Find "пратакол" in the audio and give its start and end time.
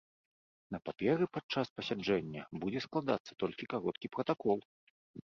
4.17-4.59